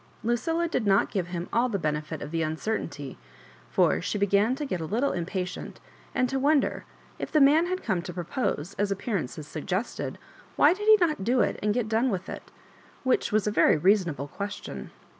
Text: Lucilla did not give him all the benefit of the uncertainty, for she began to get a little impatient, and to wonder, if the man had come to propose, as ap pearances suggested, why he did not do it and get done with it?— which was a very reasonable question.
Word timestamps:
Lucilla 0.23 0.67
did 0.67 0.87
not 0.87 1.11
give 1.11 1.27
him 1.27 1.47
all 1.53 1.69
the 1.69 1.77
benefit 1.77 2.23
of 2.23 2.31
the 2.31 2.41
uncertainty, 2.41 3.19
for 3.69 4.01
she 4.01 4.17
began 4.17 4.55
to 4.55 4.65
get 4.65 4.81
a 4.81 4.85
little 4.85 5.11
impatient, 5.11 5.79
and 6.15 6.27
to 6.27 6.39
wonder, 6.39 6.85
if 7.19 7.31
the 7.31 7.39
man 7.39 7.67
had 7.67 7.83
come 7.83 8.01
to 8.01 8.11
propose, 8.11 8.75
as 8.79 8.91
ap 8.91 8.97
pearances 8.97 9.43
suggested, 9.45 10.17
why 10.55 10.73
he 10.73 10.83
did 10.85 10.99
not 10.99 11.23
do 11.23 11.41
it 11.41 11.59
and 11.61 11.75
get 11.75 11.87
done 11.87 12.09
with 12.09 12.29
it?— 12.29 12.49
which 13.03 13.31
was 13.31 13.45
a 13.45 13.51
very 13.51 13.77
reasonable 13.77 14.27
question. 14.27 14.89